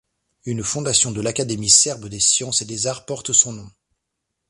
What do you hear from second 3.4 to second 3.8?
nom.